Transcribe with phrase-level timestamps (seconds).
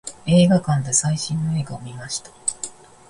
[0.25, 2.31] 映画館で最新の映画を見ました。